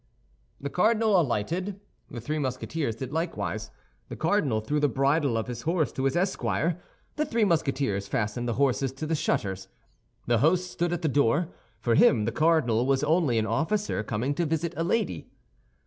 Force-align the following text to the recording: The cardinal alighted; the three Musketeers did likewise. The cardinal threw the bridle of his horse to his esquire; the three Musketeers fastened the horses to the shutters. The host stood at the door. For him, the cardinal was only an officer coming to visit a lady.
The 0.59 0.71
cardinal 0.71 1.21
alighted; 1.21 1.79
the 2.09 2.19
three 2.19 2.39
Musketeers 2.39 2.95
did 2.95 3.13
likewise. 3.13 3.69
The 4.09 4.15
cardinal 4.15 4.59
threw 4.59 4.79
the 4.79 4.89
bridle 4.89 5.37
of 5.37 5.45
his 5.45 5.61
horse 5.61 5.91
to 5.91 6.05
his 6.05 6.15
esquire; 6.15 6.81
the 7.17 7.23
three 7.23 7.43
Musketeers 7.45 8.07
fastened 8.07 8.47
the 8.47 8.53
horses 8.53 8.91
to 8.93 9.05
the 9.05 9.13
shutters. 9.13 9.67
The 10.25 10.39
host 10.39 10.71
stood 10.71 10.91
at 10.91 11.03
the 11.03 11.07
door. 11.07 11.49
For 11.79 11.93
him, 11.93 12.25
the 12.25 12.31
cardinal 12.31 12.87
was 12.87 13.03
only 13.03 13.37
an 13.37 13.45
officer 13.45 14.01
coming 14.01 14.33
to 14.33 14.45
visit 14.47 14.73
a 14.75 14.83
lady. 14.83 15.29